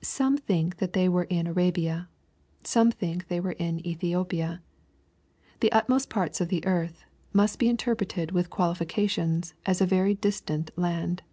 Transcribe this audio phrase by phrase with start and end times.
[0.00, 2.08] Some think that they were in Arabia.
[2.62, 4.60] Some think that they were in Ethhopia."
[5.60, 10.70] The utmost parts of the earth" must be interpreted with qualifications as a very distand
[10.76, 11.24] land.